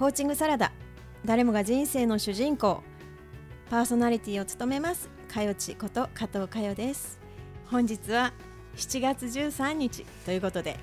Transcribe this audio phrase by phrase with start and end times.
[0.00, 0.72] コーチングサラダ。
[1.26, 2.82] 誰もが人生の主人公。
[3.68, 5.10] パーソナリティを務めます。
[5.28, 7.20] かよちこと加藤かよです。
[7.66, 8.32] 本日は
[8.76, 10.78] 7月13日ということで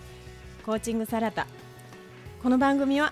[0.64, 1.48] コーチングサラダ。
[2.44, 3.12] この番組は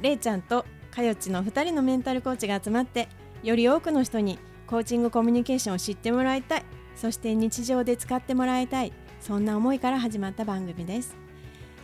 [0.00, 3.08] れいちゃんとかよちの2人のメンタルコーチが集まって
[3.42, 4.38] より多くの人に
[4.68, 6.64] コーチングコミュニケーションを知ってもらいたい。
[6.94, 8.92] そして日常で使ってもらいたい。
[9.20, 11.16] そんな思いから始まった番組です。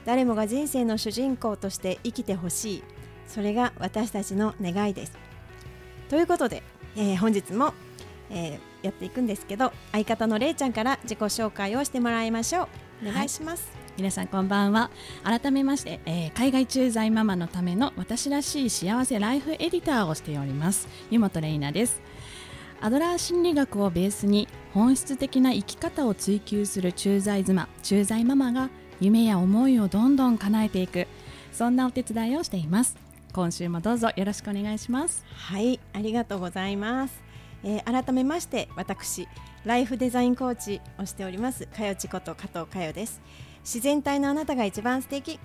[0.05, 2.85] 誰もが人生の主人公として生きてほしい。
[3.27, 5.13] それが私たちの願いです。
[6.09, 6.63] ということで、
[6.97, 7.75] えー、本日も、
[8.31, 12.69] えー、やっていくんですけど相方のれいちゃんから自己紹介をしてもらいましょ
[13.03, 13.09] う。
[13.09, 13.93] お願いします、はい。
[13.99, 14.91] 皆さんこんばんは。
[15.25, 22.01] 改めまして、えー、海外駐在ママのための私らしい幸せライフエディターをしております湯本玲奈です。
[22.81, 28.69] アドラー心理学をベースに本質的な生き方を追求する駐在妻駐在ママが
[29.01, 31.07] 夢や思いをどんどん叶えていく
[31.51, 33.04] そんなお手伝いをしています。
[33.35, 35.25] 今週もどうぞよろしくお願いします。
[35.35, 37.21] はいありがとうございます、
[37.65, 39.27] えー、改めまして私
[39.65, 43.21] ライフデザインコーチをしておりますかよちこと加藤かよです。
[43.65, 45.41] 自然体のあなたが一番素敵。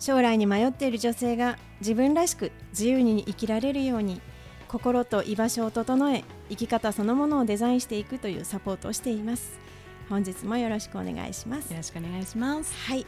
[0.00, 4.20] 将来に迷っている女性が自分らしく自由に生きられるように
[4.66, 9.56] 心と居場所を整え生き方そのものをデザインしていくというサポートをしています。
[10.08, 11.70] 本日もよろしくお願いします。
[11.70, 12.74] よろしくお願いします。
[12.88, 13.06] はい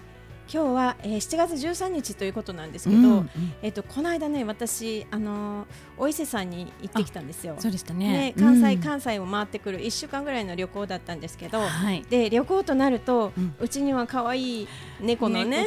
[0.52, 3.28] 今日は、えー、7月13日ということなんですけど、うんうん、
[3.62, 5.66] えっ、とこの間ね私あのー、
[5.98, 7.56] お伊勢さんに行ってきたんですよ。
[7.58, 8.33] そうでしたね。
[8.33, 14.68] ね関西、うん、関西を回ってくる1週間ぐらいの旅行だったんですけど、はい、で旅行となると、うちには可愛い
[15.01, 15.67] 猫のね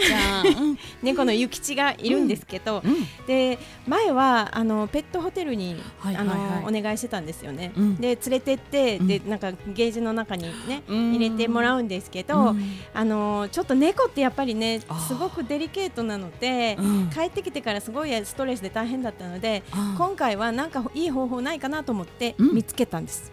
[1.03, 2.91] 猫の諭吉がいるんですけど、うん。
[2.91, 7.73] うん、で前はあのペットホテルに、はいはいはい、あのお願いしてたんですよね。
[7.99, 12.55] で連れてって、でなんかゲージの中にね入れてもらうんですけど、
[12.93, 19.63] あのちょっと猫ってやっぱりねすごくデリケートなので、うん、帰ってきてからすごいストレスで大変だったので
[19.97, 23.31] 今回はなんかいい方法ないかなと思って見つけたんです。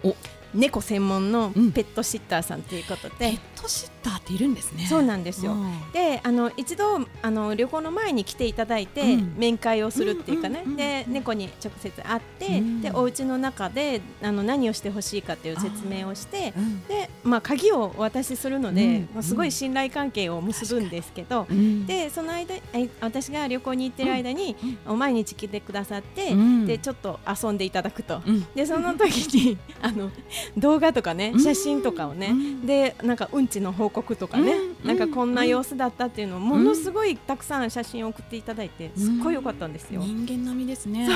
[0.57, 4.87] 猫専門のペットシッターさんということで、ペットシッターっているんですね。
[4.87, 5.55] そうなんですよ、
[5.93, 16.53] であの一度あの旅行の前に来ていただいて、面会をするっていうかね、で猫に直接会って、でお家の中であの何をしてほしいかっていう説明をして、
[16.89, 21.47] でまあ鍵をお渡しするので、うすごい信頼関係を結ぶんですけど、
[21.87, 22.55] でその間
[23.01, 24.57] 私が旅行に行ってる間に、
[24.87, 26.35] 毎日来てくださって、
[26.67, 28.23] でちょっと遊んでいただくと、
[28.55, 30.11] でその時にあの
[30.57, 32.35] 動画とかね写真とかをね、
[32.65, 40.01] でなんかうんちの報告とかね、なんかこんな様子だったっていうのをものすごいたくさん写真を送っていただいてすっごい良かったんですよ。
[40.01, 41.07] 人間並みですね。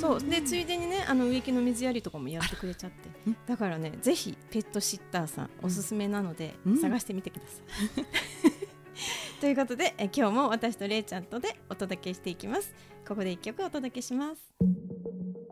[0.00, 3.08] そうでついでにねあの植木の水やりとかもやってくれちゃって、
[3.46, 8.04] だからねぜひペットシッターさんおすすめなので探してみてください。
[9.40, 12.74] ということでえ今日も私とれいちゃんとでお届けしていきます。
[13.06, 15.43] ここで一曲お届けします。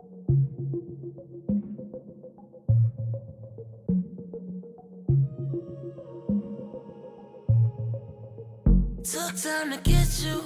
[9.12, 10.43] Took time to get you,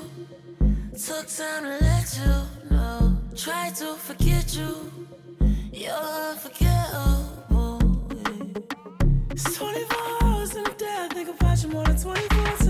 [0.99, 3.17] took time to let you know.
[3.37, 4.91] Try to forget you,
[5.73, 7.81] you're unforgettable.
[9.31, 12.66] It's 24 hours in a day, I think about you more than 24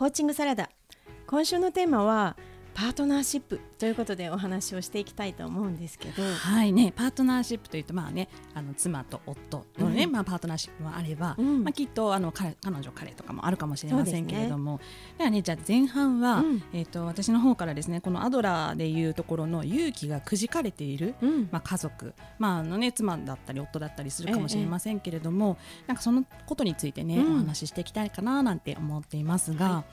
[0.00, 0.70] コーチングサラダ。
[1.26, 2.34] 今週のテーマは
[2.74, 10.12] パートナーシップということでお話をしていきたいと思うんですけど、はいね、パートナーシップというとまあねあの妻と夫のね、うん。
[10.12, 11.64] まあ、パートナーシップもあれば、うん。
[11.64, 14.80] まあ、きっとあの彼彼女彼とかもあるかもしれませんけれども、
[15.14, 15.42] そではね。
[15.42, 16.62] じゃあ前半は、うん。
[16.72, 21.48] えー、と私の方からですねこのアドラーでいうところの勇気がくじかれている、うん。
[21.50, 27.34] まあ、家族、まああのね、妻だったり夫だったりするかもしれませんけれども、なんかそのことについてね、うん。
[27.34, 29.84] お話ししていきたいかななんて思っていますが。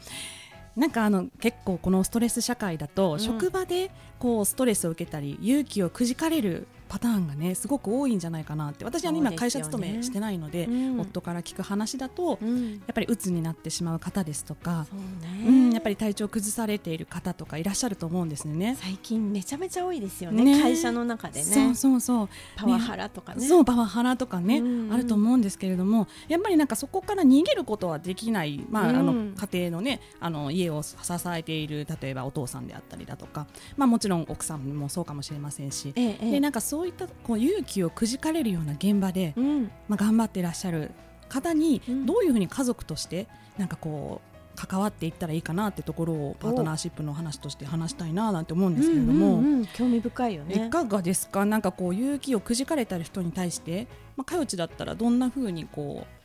[0.77, 3.19] なんかあの結構このストレス社会だと、ん。
[3.19, 3.89] 職場で
[4.19, 8.86] こうストレスを受けたり勇気をくじかれるパターンがねすごく多いんじゃないかなって。
[8.86, 11.00] 私は、ね、今会社勤めしてないので、うん。
[11.00, 12.72] 夫から聞く話だと、うん。
[12.72, 15.48] やっぱり鬱になってしまう方ですとか、そうね。
[15.48, 18.78] うん、やっぱり体調を崩されている方とかいらっしゃると思うんですよね。
[18.80, 20.62] 最近めちゃめちゃ多いですよねね。
[20.62, 21.45] 会社の中でね。
[21.45, 22.30] そうそうそう。
[22.56, 23.45] パワハラとかね。
[23.45, 24.66] そうパワハラとかね、うん。
[24.66, 30.95] うんあると思うんですけれどもやっぱりなんかそこから逃げることはできない、まああのうん家庭のねあの家を支
[31.28, 36.31] えている例えばお父さんであったりだとか、まあ、もちろん奥さんもそうかもしれませんし、ええええ。
[36.31, 39.71] でなんかそういったこう勇気をくじかれるような現場で、うん。
[39.88, 40.91] まあ、頑張っていらっしゃる
[41.29, 42.06] 方にうん。
[42.06, 43.27] どういうふうに家族として
[43.57, 49.35] なんかこう関わっていったらいいかなってところをパートナーシップの話として話したいななんて思うんですけれども。
[49.35, 49.65] うんうんうん。
[49.68, 50.68] 興味深いよね。
[50.68, 51.45] いかがですか？
[51.45, 56.17] なんかこう勇気をくじかれた人に対して、まあ、かよちだったらどんなふうにこう、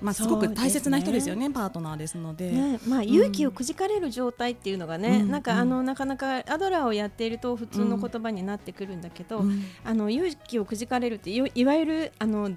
[0.00, 2.50] まあ、すごく大切な人ですよねパートナーですので。
[2.50, 5.30] ねまあ、勇気をくじかれる状態っていうのがね、うん。
[5.30, 9.62] なんかあのなかなかアドラーをやっていると普通の言葉になってくるんだけど、うん。
[9.84, 12.50] あの勇気をくじかれるっていいわゆるあの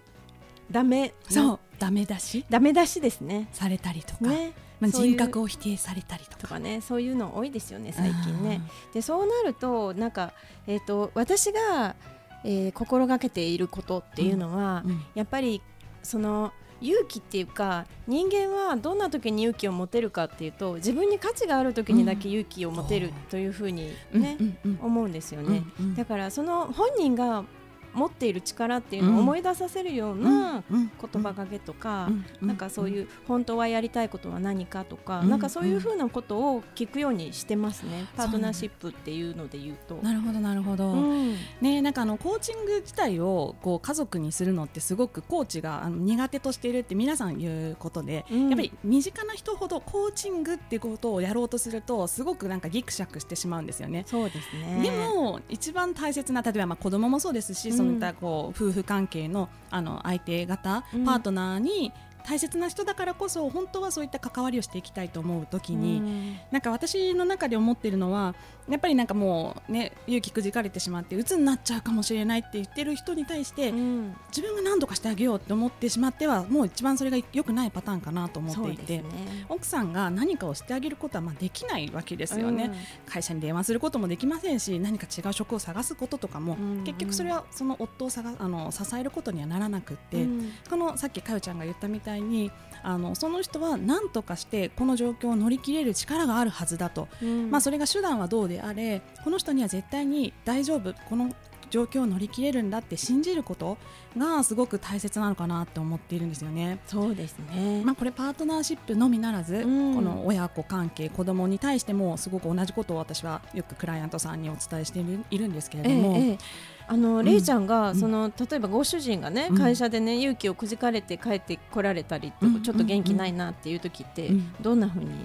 [0.72, 1.14] ダメ？
[1.30, 1.60] そう。
[1.80, 2.46] ダメ出し？
[2.50, 3.50] ダメ出しですね。
[3.52, 4.54] されたりとか、ね。
[4.80, 6.60] まあ、人格を否定されたりとか。
[6.60, 8.62] ねそういうの多いですよね最近ね。
[8.94, 10.34] でそうなるとなんか、
[10.68, 11.96] えー、と私が、
[12.44, 14.92] えー心がけていることっていうのは、うん。
[14.92, 15.04] うん。
[15.16, 15.62] やっぱり
[16.02, 16.52] その
[16.84, 24.38] 勇気っていうか人間はどんな時に勇気を持てるかっていうと自分に価値がある時にだけ勇気を持てるうんというふうにうんね、
[24.82, 25.64] 思うんですよね。
[25.96, 27.46] だからその本人が
[27.94, 30.92] 持っている力っていうのを思い出させるようなうん。
[31.14, 32.10] 言葉がけとか、
[32.42, 32.48] うん。
[32.48, 35.30] なんかそういう本当はやりたいことは何かとか、うん。
[35.30, 39.96] なんかそういうふうなことを聞くようにしてますね、パートナーシップっていうので言うと。
[40.02, 41.36] なるほどなるほど、うん。
[41.62, 48.50] ね、なんかあのコーチング自体をこう家族にするのってすごくコーチがあの苦手としているって皆さん言うことで、うん。
[48.50, 54.04] やっぱり身近な人ほどコーチングってことをやろうとするとすごくなんかギクシャクしてしまうんですよね。
[54.08, 54.82] そうですね。
[54.82, 61.06] でも一番大切な例えばまあ子供もそうですし、うんそういったこう夫婦関係のあの相手方、うん。
[61.06, 61.92] パートナーに
[62.26, 66.38] 大切な人だからこそ本当はそういった関わりをしていきたいと思うときに、うん。
[66.52, 68.36] なんか私の中で思っているのは
[68.70, 74.16] やっぱりなんかもうね勇気くじかれてしまって鬱になっちゃうかもしれないって言ってる人に対して、うん。
[74.30, 79.04] 自分が何とかしてあげようって思ってしまってはもう一番それが良くないパターンかなと思っていて、ね。
[79.50, 82.72] 奥さんが何かをしてあげることはまあできないわけですよね、
[83.06, 86.84] 会社に電話することもできませんし何か違う職を探すこととかも、うん。
[86.84, 90.52] 結局それはその夫を探あの支えることにはならなくって、うん。
[90.70, 92.52] このさっきかよちゃんが言ったみたいに
[92.84, 97.50] あのその人は何とかしてこの状況を乗り切れる力があるはずだと、うん。
[97.50, 101.34] まあ、それが手段はどうであれこの人には絶対に大丈夫この
[101.70, 103.80] 状況を乗り切れるんだって信じること
[104.16, 106.78] がすごく大切なのかなって思っているんですよね。
[106.86, 109.96] そうですね、まあ、これパートナーシップのみならず、うん。
[109.96, 116.38] この親子関係子供に対してもすごく同じことを私はよくクライアントさんにお伝えしているいるんですけれども、ええええ
[116.88, 117.26] あの、ん。
[117.26, 118.00] レイちゃんが、うん。
[118.00, 119.58] その例えばご主人がね、うん。
[119.58, 124.54] 会社でね勇気をくじかれて帰ってこられたりちょっと元気ないなっていう時って、うん。
[124.62, 125.18] どんな風に、ま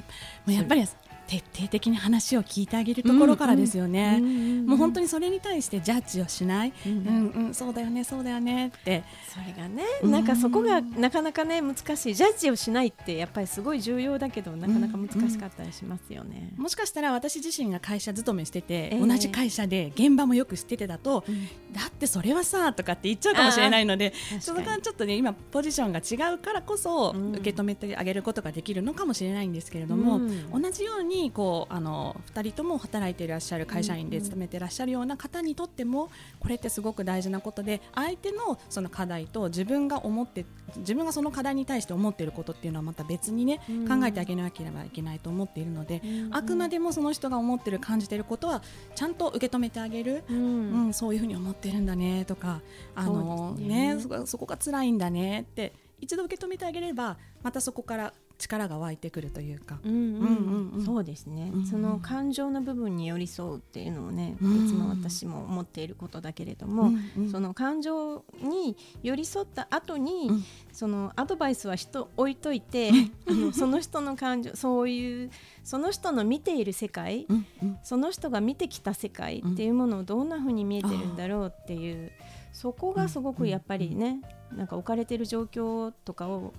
[0.48, 0.84] あやっぱり
[1.28, 4.20] 徹底的に話を聞いてあげるところからですよね。
[4.66, 7.46] もう本当ににそれに対してジャッジをしない、うんうん。
[7.46, 10.10] うん、そうだよね、そうだよねって、それがね、うん。
[10.10, 12.14] なんかそこがなかなかね難しい。
[12.14, 16.52] ジャッジをしないってやっぱりすごい重要だけどなかなか難しかったりしますよね。
[16.56, 19.00] もしかしたら私自身が会社勤めしてて、ええ。
[19.00, 21.24] 同じ会社で現場もよく知っててだと、
[21.72, 27.28] だってそれはさとかって言っちゃうかもしれないので、その間ちょっとね今ポジションが違うからこそうん。
[27.38, 30.62] 受け止めてあげることができるのかもしれないんですけれども、うん。
[30.62, 36.10] 同じようにこうあの2人とも働いていらっしゃる会社員で勤めていらっしゃるような方にとっても
[36.40, 40.44] これってすごく大事なことで相手のその課題と自分が思って
[40.76, 48.62] 自分がその課題に対して思っていることっていうのはまた別にね、うん考えてあげなければいけないと思っているので、あくまでもその人が思ってる感じてることは
[48.94, 50.24] ちゃんと受け止めてあげる。
[50.28, 50.86] うん。
[50.86, 52.60] うん、そういうふうに思ってるんだねとか
[52.94, 53.96] あのね。
[54.26, 59.80] そこが辛いんだねって一度受け止めてあげればまたそこから力が湧いてくるというか。
[59.84, 59.98] うんうん。
[59.98, 60.84] うんうんうん。
[60.84, 67.30] そうですね、うんうんその感情の部分に寄り添うっていうのもね、うんいつも私も思っていることだけれども、うんうん。
[67.30, 70.44] その感情に寄り添った後に、うん。
[70.72, 72.90] そのアドバイスは人置いといて、
[73.28, 75.30] あのその人の感情そういう
[75.64, 77.78] その人の見ている世界、うんうん。
[77.82, 82.12] その人が見てきた世界っていうものをどんな風に見えてるんだろうっていう、
[82.52, 84.20] そこがすごくやっぱりね、
[84.56, 86.54] なんか置かれてる状況とかを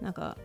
[0.00, 0.36] なんか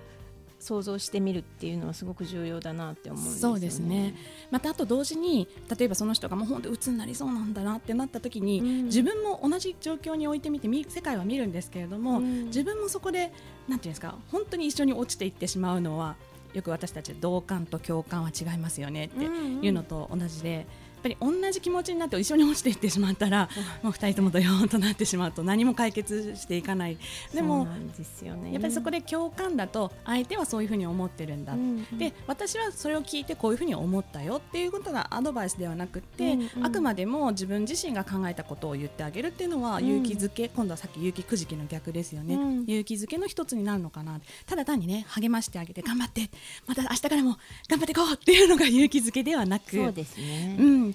[0.59, 3.53] 想像してみるっていうのはすごく重要だなって思うんですよね。
[3.53, 4.15] そうですね
[4.51, 5.47] またあと同時に
[5.77, 13.31] 例えばその人がもう本当鬱になりそうなんだなってなった時に、うん自分も同じ状況に置いてみてみ世界は見るんですけれども、うん自分もそこで
[13.67, 16.15] なんていうんですか本当に一緒に落ちていってしまうのは
[16.53, 20.49] よく私たち同感と共感は違いますよねっていうのと同じで。
[20.53, 20.65] やっ
[21.01, 23.49] ぱり同じ気持ちになって一緒に落ちていってしまったら、
[23.81, 26.97] もう二人ともドヨーンとなってしまうと何も解決していかない。
[27.33, 28.53] でもね。
[28.53, 36.65] やっぱりそこで共感だと相手はそういうふうに思ってるんだ、うんで私はそれを聞いてこういうふうに思ったよっていうことがアドバイスではなくて、うんうん。
[36.65, 39.85] あくまでも自分自身が考えたことを言ってあげるっていうのはうん。
[39.85, 42.63] 勇気づけ、今度はさっき勇気くじきの逆ですよね、うん。
[42.67, 44.19] 勇気づけの一つになるのかな。
[44.45, 46.29] ただ単にね励ましてあげて頑張って
[46.67, 47.37] また明日からも
[47.67, 49.71] 頑張っていこうっていうのが勇気づけではなく。
[49.75, 50.57] そうですね。
[50.59, 50.88] うん、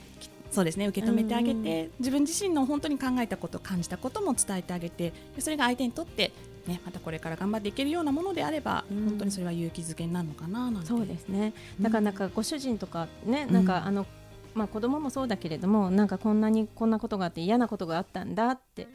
[0.51, 6.33] そうですね受け止めてあげて、自分自身の本当に考えたこと感じたことも伝えてあげてでそれが相手にとって、
[6.67, 11.53] ね、またこれから頑張っていけるようなものであれば、うん本当にそれは勇気づけになるのかななんてそうですね。
[11.79, 14.07] うんだからなんかご主人とかね、うんなんかあの。
[14.55, 18.87] まあ、子供もそうだけれどもなんかこんなにこんなことがあって嫌なことがあったんだって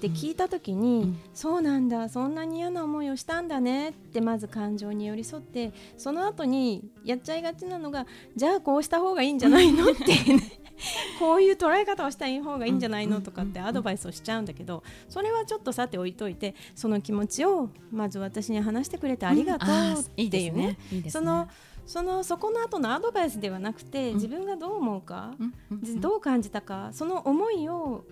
[0.00, 0.14] でうん。
[0.14, 1.20] 聞いた時に、うん。
[1.34, 9.90] そうなんだそんなに嫌な思いをしたんだねってまず感情に寄り添ってその後にやっちゃいがちなのがじゃあこうした方がいいんじゃないの？
[9.90, 10.52] っていうね。
[11.18, 13.20] こういう捉え方をした方がいいんじゃないの？
[13.20, 20.78] とかってアドバイスをしちゃうんだけどそれはちょっとさて置いといてその気持ちをまず私に話してくれてありがとうっていうね。
[20.92, 21.20] いいですね。
[21.20, 21.48] その
[21.86, 24.14] そのそこの後のアドバイスではなくて、ん。
[24.14, 25.54] 自分がどう思うか、うん。
[25.70, 25.80] うん。
[25.82, 26.00] うん。
[26.00, 28.04] どう感じたかその思いを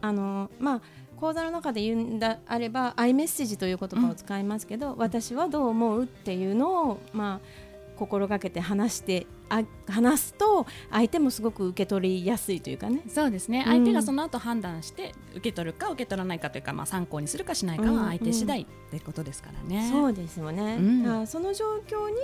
[0.00, 0.82] あのまあ
[1.20, 13.02] 講座の中で言うんだあれば「アイメッセージ」という言葉を使いますけど、私はどう思うっていうのをまあ心がけて話してあ話すと相手もすごく受け取りやすいというかね。
[13.08, 13.60] そうですね。
[13.60, 19.88] うん相手がその後判断して受け取るか受け取らないかというか、まあ、参考にするかしないかは相手次第ってことですからね。
[19.90, 21.26] そうですよね、うん。
[21.26, 22.14] その状況に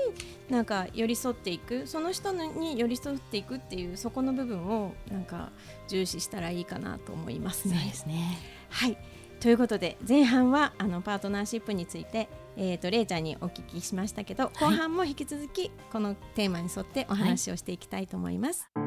[0.49, 5.51] なんか寄り添っていくその人に寄り添っていくっていうそこの部分をなんか
[5.89, 7.85] 重視したらいいかなと思いますそうね。
[7.87, 8.39] ですね
[8.75, 8.99] はい
[9.41, 18.71] ということで前半はあのパートナーシップについて、えー、とれいちゃんにお聞きしましたけど後半も引き続きこのテーマに沿ってお話をしていきたいと思います。
[18.75, 18.84] I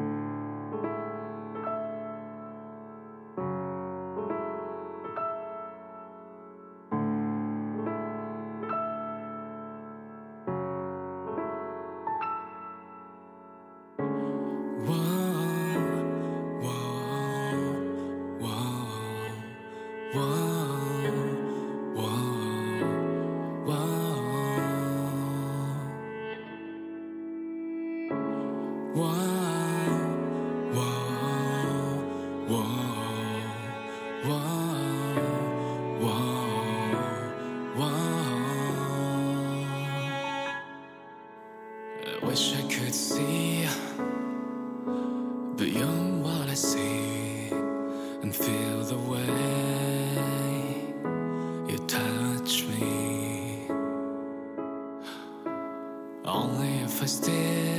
[56.98, 57.77] if I still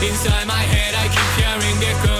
[0.00, 2.17] Inside my head I keep hearing echoes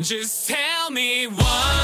[0.00, 1.77] Just tell me why,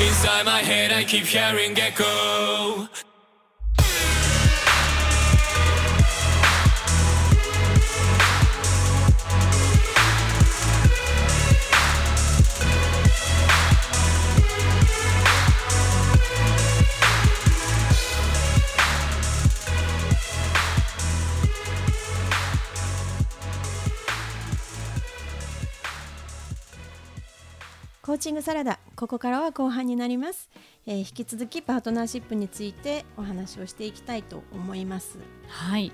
[0.00, 2.88] Inside my head I keep hearing echo.
[28.06, 30.47] コーチングサラダ ここからは後半になります、
[30.85, 35.17] えー引き続きパートナーシップについてお話をしていきたいと思います。
[35.47, 35.91] はい。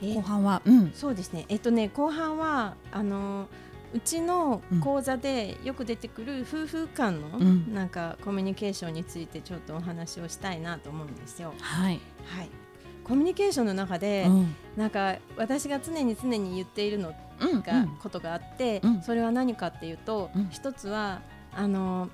[0.00, 0.14] はい。
[0.14, 0.92] 後半はうん。
[0.94, 1.44] そうですね。
[1.48, 3.48] えっとね後半はあの
[3.92, 7.74] うちの講座でよく出てくる夫婦間のうん。
[7.74, 11.52] なんかコミュニケーションについてちょっとお話をしたいなと思うんですよ。
[11.60, 12.00] はい。
[12.26, 12.50] はい、
[13.02, 14.54] コミュニケーションの中で、うん。
[14.76, 17.60] なんか私が常に常に言っているのうん。
[17.62, 19.02] が、ことがあって、うん。
[19.02, 20.48] それは何かっていうと、うん。
[20.52, 21.22] 一つは
[21.54, 22.08] あの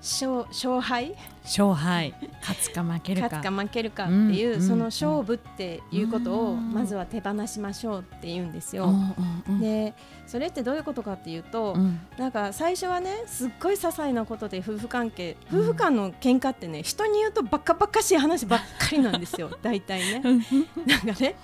[0.00, 1.14] 勝勝敗？
[1.44, 2.12] 勝敗。
[2.42, 3.28] 勝つか負けるか。
[3.28, 6.74] 勝つか負けるかっていう、うんその勝負っていうことをうん。
[6.74, 8.84] まずは手放しましょうって言うんですよ。
[8.84, 9.60] うんうんうん。
[9.60, 9.94] で
[10.26, 11.98] それってどういうことかっていうと、うん。
[12.18, 19.56] なんか最初はねすっごい些細なことで夫婦関係夫婦間の喧嘩ってね人に言うとバカバカしい話ばっかりなんですよ。
[19.62, 20.20] 大体ね。
[20.20, 21.34] なんかね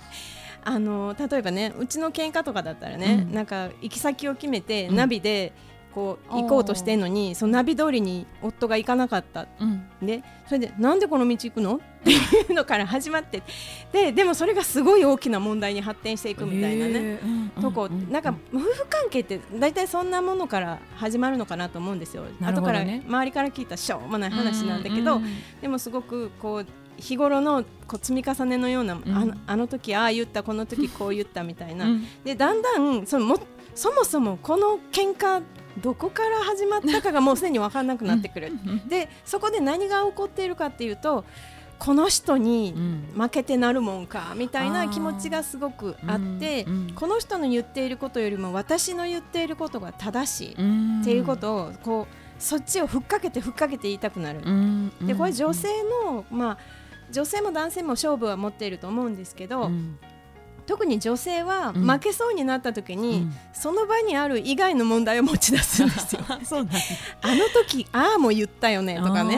[0.63, 3.33] あの例えばねうちの喧嘩とかだったらね、うん。
[3.33, 4.95] なんか行き先を決めて、うん。
[4.95, 5.53] ナビで
[5.93, 9.47] こう行こうとしてんのにそのナビ通りに夫が行かなかった。
[9.59, 9.83] うん。
[10.01, 11.79] でそれでなんでこの道行くの？
[12.01, 12.15] ってい
[12.49, 13.43] うのから始まって。
[13.91, 16.91] ででもそれがすごい大きな問題に発展していくみたいなね。
[16.93, 17.23] へー。
[17.23, 17.51] うん。
[17.55, 18.11] うんとこ、うん。
[18.11, 22.23] なんか夫婦関係って大体そんなものから始まるのかなと思うんですよ。
[22.41, 25.25] 後から周りから聞いたしょうもない話なんだけど、うん
[25.61, 26.65] でもすごくこう
[26.97, 29.03] 日頃のこう積み重ねのような、ん。
[29.07, 32.05] あのあの時ああ言ったこの時こう言ったみたいな、うん。
[32.23, 33.39] でだんだんそのも
[33.75, 35.41] そもそもこの喧嘩
[35.77, 38.51] どこから始まったかがもうすでに分からなくなってくる。
[38.87, 41.25] でそこで何が起こっているかっていうと
[41.81, 43.07] この人にうん。
[43.15, 46.73] 負けてなるもんかみたいな気持ちがすごくあって、うん。
[46.73, 46.93] うん。
[46.93, 51.01] この人の言っていることよりも私の言っていることが正しいっうん。
[51.03, 54.41] ていうことをこうそっちをふっかけてふっかけて言いたくなる。
[54.45, 54.91] うん。
[55.01, 55.69] でこれ女性
[56.05, 56.57] の、まあ、
[57.09, 59.97] 女性も男性も勝負は持っていると思うんですけど、うん
[60.71, 61.91] 特に女性はうん。
[61.91, 63.33] 負けそうになった時に、うん。
[63.51, 66.21] その場にある以外の問題を持ち出すんですよ。
[66.45, 66.67] そう
[67.21, 69.35] あの時ああも言ったよねとかね。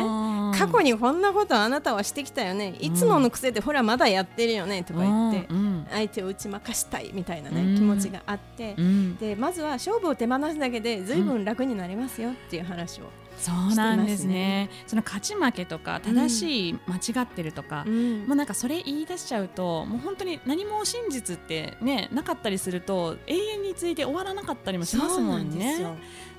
[0.56, 2.76] 過去にこんなことあなたはしてきたよね。
[2.80, 8.76] いつもの癖でほらまだやってるよねとか言ってうん相手を打ち負かしたいみたいなうんね気持ちがあって。
[8.78, 9.18] うん。
[9.18, 13.06] でまずは勝負を手放すだけでずいぶん楽になりますよっていう話を、
[13.40, 14.70] そうなんですね。
[14.88, 18.26] その勝ち負けとか正しい間違ってるとか、うん。
[18.26, 25.86] もうなんかそれ言い出しちゃうともう本当に何も真実ってねなかったりすると永遠について終わらなかったりもしますもんね。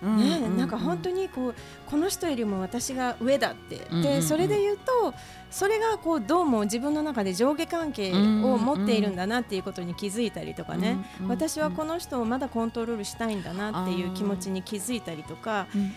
[0.03, 1.55] なんか本当にこう
[1.87, 5.15] この人よりも私が上だって、でそれで言うと
[5.51, 8.17] それがこうどうも自分の中で上下関係を
[8.59, 15.93] 持っているんだなっていうことに気づいたりとかね、私はこの人をまだコントロールしたいんだなっていう気持ちに気づいたりとかうん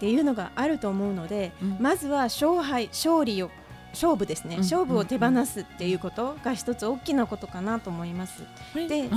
[0.00, 1.76] っていうのがあると思うので、うん。
[1.78, 3.50] まずは勝敗勝利を
[3.90, 4.60] 勝負ですね、うん。
[4.62, 8.42] 勝負を手放すっていうことが一つ大きなことかなと思います。
[8.74, 9.10] で。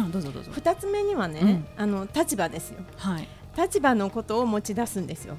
[0.52, 2.80] 二つ目にはね、あの立場ですよ。
[2.98, 3.28] はい。
[3.56, 5.38] 立場のことを持ち出すんですよ。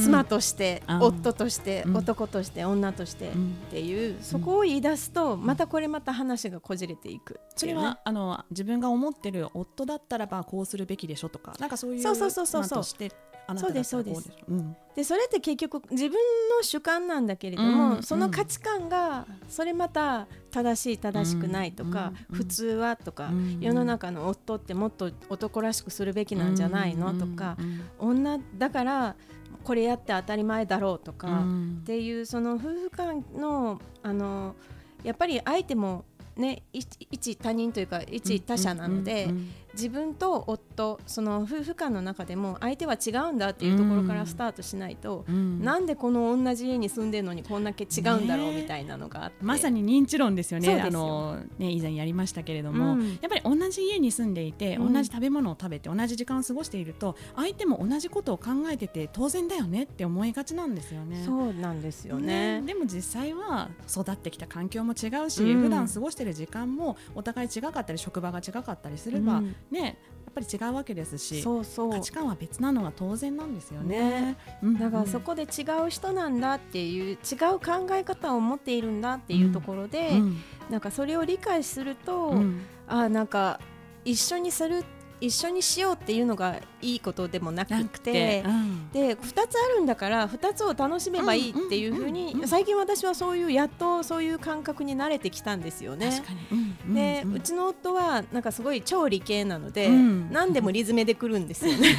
[0.00, 1.96] 妻として、夫として、うん。
[1.98, 3.56] 男として女として、うん。
[3.66, 12.82] っていうそこを言い出すとまたこれまた話がこじれていくね、それは、あの自分が思ってる夫だったらばこうするべきでしょとかなんかそういうそうそうそうそうそう
[13.46, 14.30] あなただったらこそうです。
[14.48, 14.76] うん。
[14.94, 16.12] でそれって結局自分
[16.56, 18.02] の主観なんだけれども、うん。
[18.02, 22.36] その価値観がそれまた正しい正しくないとか、うん。
[22.36, 23.60] 普通はとか、うん。
[23.60, 27.56] 世の中の夫ってもっと男らしくするべきなんじゃないの、とか、
[27.98, 29.16] 女だから
[29.64, 31.78] これやって当たり前だろうとか、うん。
[31.82, 34.56] っていうその夫婦間のあの
[35.04, 36.04] やっぱり相手も
[36.36, 39.28] ね一一他人というか一他者なので、
[39.76, 45.62] 自分と夫その夫婦間の中でも相手は違うんだっていうところからスタートしないと、うん。
[45.62, 50.80] なんでこの同じ家に住んでるのにこんだけ違うんだろうねみたいなのがあって、まさに認知論ですよね。
[50.80, 53.08] あのね以前やりましたけれども、うん。
[53.10, 54.92] やっぱり同じ家に住んでいて、うん。
[54.94, 61.22] 同じ食べ物を食べて同じ時間を過ごしていると相手も同じことを考えてて当然だよねって思いがちなんですよね。
[61.24, 62.62] そうなんですよね。
[62.64, 65.62] でも実際は育ってきた環境も違うし、うん。
[65.62, 71.90] 普段過ごしている時間もお互い違かったり職場が違かったりすれば、うんねやっぱり違うわけですしそうそう。
[71.90, 73.98] 価値観は別なのが当然なんですよね。
[74.32, 74.36] ね。
[74.62, 74.78] うん。
[74.78, 77.18] だからそこで違う人なんだっていう違う
[77.58, 80.36] 考え方を持っているんだっていうところで、うん。
[80.68, 82.60] なんかそれを理解すると、うん。
[82.86, 83.60] あなんか
[84.04, 84.84] 一緒にする
[85.20, 88.90] 一緒にしようっていうのがいいことでもなくてて、うん。
[88.92, 92.08] で2つあるんだから2つを楽しめばいいっていうふううん。
[92.08, 92.16] うん。
[92.18, 92.30] うん。
[92.32, 92.40] うん。
[92.40, 96.10] に最近私はそういうやっとそういう感覚に慣れてきたんですよね。
[96.10, 97.40] 確かに、うんうんで、ううん。
[97.40, 100.30] ちの夫はなんかすごい超理系なので、うん。
[100.30, 101.96] 何でもリズムで来るんですよね。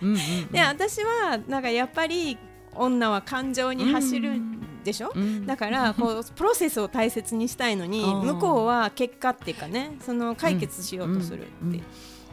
[0.52, 2.38] で私はなんかやっぱり
[2.74, 4.40] 女は感情に走る
[4.84, 5.46] でしょ、うん。
[5.46, 11.80] だから こうプロセスを大切にしたいのに向こうは結果っていうかねその解決しようとするって、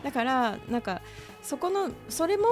[0.03, 1.01] だからなんか
[1.41, 2.45] そこのそれも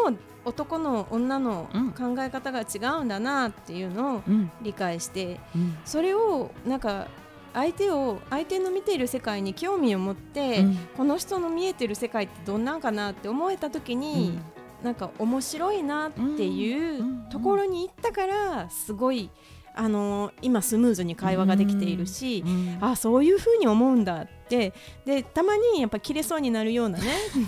[0.45, 4.51] 男の女のうん考え方が違うんだなっていうのをうん。
[4.61, 5.77] 理解してうん。
[5.85, 7.07] それをなんか
[7.53, 10.75] 相手を相手の見ている世界に興味を持って、うん。
[10.97, 14.39] この人の見えてる世界ってどんなんかなって思えた時に、
[14.83, 19.31] なんか面白いなっていううんところに行ったからすごい
[19.75, 22.77] あの今スムーズに会話ができているし、うん。
[22.81, 24.73] あそういうふうに思うんだって。
[25.05, 27.05] でたまにやっぱ切れそうになるようなね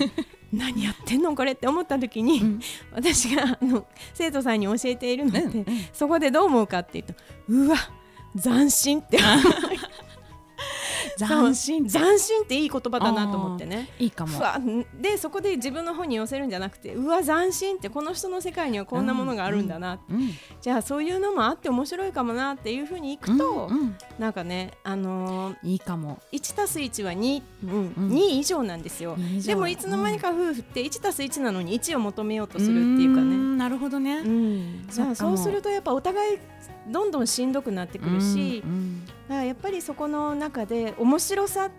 [0.51, 2.59] 何やってんのこれって思った時に、うん。
[2.93, 5.57] 私があの生徒さんに教えているのって、うん。
[5.57, 5.65] うん。
[5.93, 7.13] そこでどう思うかっていうと
[7.49, 7.77] うわ
[8.41, 9.17] 斬新って
[11.17, 11.85] 斬新。
[11.85, 12.43] 斬新。
[12.43, 13.89] っていい言葉だなと思ってね。
[13.99, 14.39] いいかも。
[15.01, 20.29] でそこで自分の方に寄せるんじゃなくてうわ斬新ってこの人の世界にはこんなものがあるんだな、うん
[20.61, 23.97] じゃあそういうのもあって面白いかもなっていうふうにいくと、うんうん。
[24.17, 26.19] なんかね、あのー、いいかも。
[26.31, 28.09] 1たす1は 2,、うんうん。
[28.09, 29.15] 2以上なんですよ。
[29.15, 29.47] 2以上。
[29.49, 33.35] でもいつの間にか夫婦って1たす1なのに1を求めようとするっていうかね。
[33.35, 34.17] んなるほどね。
[34.17, 36.39] うん、そうするとやっぱお互い
[36.87, 39.05] どんどんしんどくなってくるし、うんうん。
[39.05, 41.69] だからやっぱりそこの中で面白さ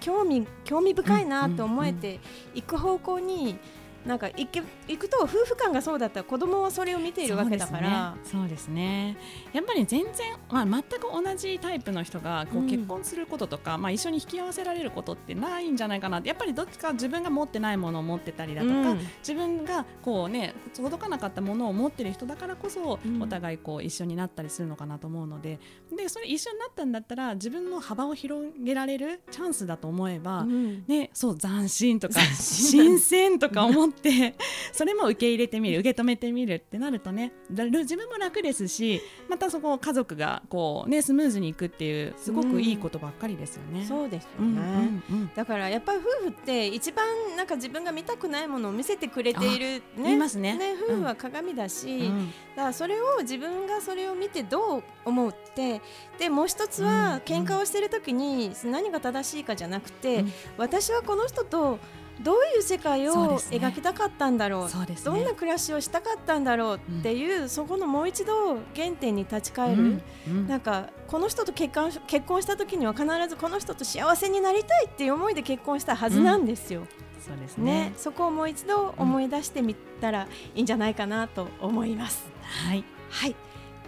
[0.00, 2.20] 興味興味深いなと思えて
[2.54, 3.58] いく方向に
[4.04, 8.16] なんか行け行くと夫婦間がそうだったら子供はそれを見ているわけだから。
[8.24, 8.82] そうですね。
[8.82, 9.16] ね。
[9.52, 12.68] やっぱり全然、まあ、全く同じタイプの人がこううん。
[12.68, 16.28] 結婚することとか、まあ、一緒に引き合わせられることってないんじゃないかなって。
[16.28, 18.98] やっぱりどっちか自分が持ってないものを持ってたりだとか、うん。
[19.18, 23.22] 自分がこうね届かなかったものを持ってる人だからこそ、うん。
[23.22, 25.58] お互いこう一緒になったりするのかなと思うので。
[25.96, 30.84] でそれ一緒になったんだったら自分の幅を広げられるチャンスだと思えば、うん。
[30.86, 33.91] ね、そう斬新とか新鮮とか思って
[34.72, 43.84] それも受け入れてみる受け止めてみるってなるとねだ自分も楽ですしまたそこを家族がこう、ね、スムーズにいくっていうすごくいいことばっかりですよね。
[43.84, 45.30] そうですようんね、うんうん。
[45.34, 50.58] だからやっぱり夫婦って一番なんか自分が見たくないものを見せてくれている言いますね。
[50.88, 52.26] 夫婦は鏡だし、うん。
[52.56, 55.80] だからそれを自分がそれを見てどう思うって
[56.18, 56.88] でもう一つうん。
[56.88, 60.32] は喧嘩をしてる時に何が正しいかじゃなくて、うん。
[60.56, 61.78] 私はこの人と
[62.22, 64.78] どういう世界を描きたかったんだろう。
[64.78, 64.96] ね。
[65.04, 70.48] どんな暮らしをしたかったんだろうっていう、そこのもう一度原点に立ち返る、うんうん。
[70.48, 76.86] なんかこの人と結婚結婚した時には必ずこの人と幸せになりたいっていう思いで結婚したはずなんですよ。
[77.24, 77.90] そうですね。
[77.90, 77.92] ね。
[77.96, 82.30] そこをもう一度思い出してみたらいいんじゃないかなと思います。
[82.66, 82.84] はい。
[83.10, 83.36] はい。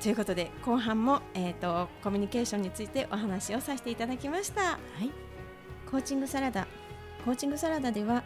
[0.01, 4.62] ということで後半も、えー、とコミュニケーションについてお話をさせていただきました。
[4.62, 5.11] はい。
[5.90, 6.66] コーチングサラダ
[7.24, 8.22] コーチングサラダでは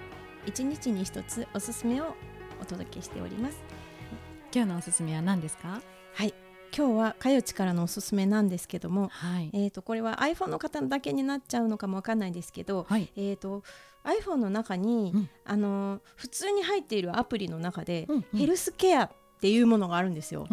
[0.47, 2.17] 1日に1つおすすめを
[2.61, 3.63] お届けしております。
[4.53, 5.81] 今日のおすすめは何ですか？
[6.15, 6.35] はい。
[6.77, 9.51] 今日はかよちからのおすすめなんですけども、はい。
[9.53, 13.09] えー、とこれは iPhone の方だけになっちゃうのかもわかんないですけど、はい。
[13.15, 13.63] えー、と
[14.03, 15.31] iPhone の中に、うん。
[15.45, 18.39] あの普通に入っているアプリの中で、うんうん。
[18.41, 20.49] ヘルスケアっていうものがあるんですよ。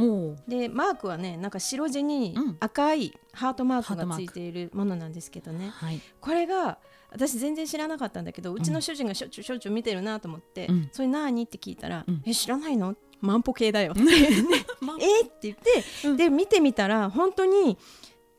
[0.47, 2.57] でマークはねなんか白地にうん。
[2.59, 5.99] 赤いハートマークがついているものなんですけどね、はい。
[6.21, 6.77] これが
[7.15, 10.89] 私全然知らなかったんだけどうちの主人がしょっちゅうしょっちゅう見てるなと思って「うん。
[10.91, 12.21] それ何?」って聞いたら「うん。
[12.25, 12.95] え知らないの？
[13.21, 15.23] 万歩計だよ」って言ってまえ？
[15.23, 16.17] ーって言って、うん。
[16.17, 17.77] で見てみたら本当に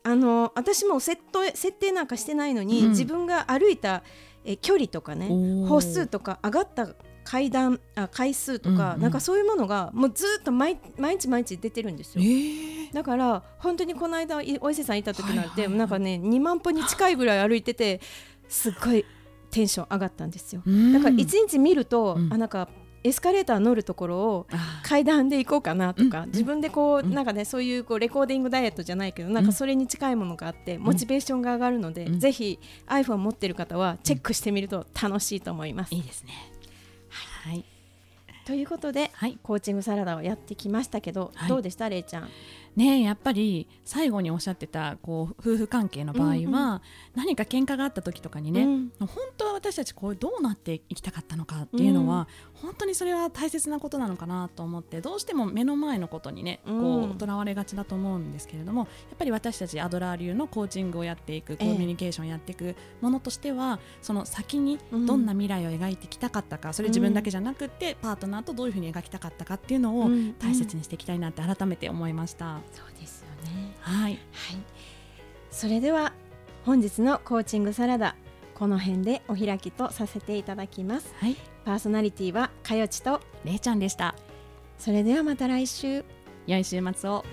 [0.03, 2.89] あの私も設定設定なんかしてないのに、うん。
[2.89, 4.03] 自分が歩いた
[4.45, 5.27] え距離とかね
[5.67, 6.89] 歩数とか上がった
[7.25, 9.01] 階段あ回数とか、うんうん。
[9.01, 12.29] なんかそういうものがもうずっと毎毎日毎日出てるんですえよ。
[12.91, 12.93] ー。
[12.93, 15.77] だから本当にこの間いお伊勢さんいた時なんて、はいはいはい。
[15.77, 17.99] なんかね2万歩に近いぐらい歩いてて
[18.47, 19.05] すっごい
[19.51, 20.61] テンション上がったんですよ。
[20.65, 20.93] うん。
[20.93, 22.33] だから一日見ると、うん。
[22.33, 22.69] あなんか
[23.03, 24.47] エスカレーター乗るところを
[24.83, 26.29] 階段で行こうかなとか、うん。
[26.29, 27.13] 自分でこう、うん。
[27.13, 32.19] なんかねそういうこうレコーディングダイエットじゃないけどなんかそれに近いものがあって、モチベーションが上がるので、うん。
[32.19, 35.95] ぜひ iPhone 持ってる方はチェックしてみると楽しいと思います。
[35.95, 36.31] いいですね。
[37.45, 37.63] はい。
[38.45, 39.37] ということではい。
[39.43, 41.49] コーチングサラダをやってきましたけど、はい。
[41.49, 42.29] どうでしたれいちゃん？
[42.75, 46.81] ねえやっぱり最後におっしゃってたこう夫婦関係の場合は、うんうん。
[47.15, 48.91] 何か喧嘩があった時とかにね、うん。
[48.99, 57.11] 本当は私たちこうどうなっていきたかったのかっていうのは、本当にそれは大切なことなのかなと思ってどうしても目の前のことにねこうん。
[57.11, 70.33] うとらわれがちだと思うんですけれどもやっぱり私たちアドラー流のコーチングをやっていくコミュニケーションやっていくものとしては、その先にどんな未来を描いてきたかったか、それ自分だけじゃなくてパートナーとどういうふうに描きたかったかっていうのをうん。
[70.39, 72.59] 大切にしていきたいなって改めて思いました。
[72.73, 73.75] そうですよね。
[73.79, 74.13] はい。
[74.13, 74.17] はい。
[75.51, 76.13] それでは
[76.65, 78.15] 本日のコーチングサラダ
[78.53, 81.13] この辺でお開きとさせていただきます。
[81.19, 84.15] はい、パーソナリティはかよちとれいちゃんでした。
[84.79, 86.03] それではまた来週。
[86.47, 87.23] 良い週末を。